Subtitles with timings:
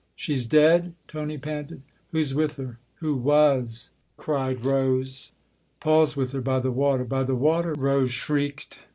[0.15, 3.91] She's dead?" Tony panted." Who's with her who was?"
[4.25, 5.31] cried Rose."
[5.79, 8.87] Paul's with her by the water."" By the water?" Rose shrieked.